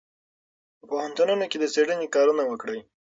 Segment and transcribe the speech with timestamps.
[0.79, 2.79] په پوهنتونونو کې د څېړنې کارونه وکړئ.